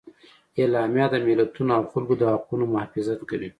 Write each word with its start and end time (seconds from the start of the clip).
اعلامیه 0.59 1.05
د 1.11 1.15
ملتونو 1.27 1.71
او 1.77 1.83
خلکو 1.91 2.13
د 2.17 2.23
حقونو 2.33 2.65
محافظت 2.73 3.19
کوي. 3.29 3.49